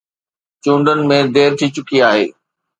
چونڊن 0.63 0.99
۾ 1.09 1.17
دير 1.35 1.51
ٿي 1.59 1.67
چڪي 1.75 1.97
آهي. 2.09 2.25